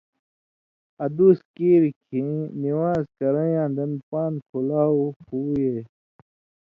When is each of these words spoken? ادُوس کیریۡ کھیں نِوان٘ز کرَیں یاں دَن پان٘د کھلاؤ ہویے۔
ادُوس 1.03 1.39
کیریۡ 1.55 1.97
کھیں 2.05 2.35
نِوان٘ز 2.61 3.05
کرَیں 3.17 3.51
یاں 3.55 3.69
دَن 3.75 3.91
پان٘د 4.09 4.35
کھلاؤ 4.49 4.97
ہویے۔ 5.27 5.75